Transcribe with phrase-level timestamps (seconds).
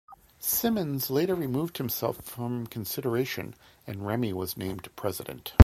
[0.39, 3.53] Simmons later removed himself from consideration
[3.85, 5.53] and Remy was named president.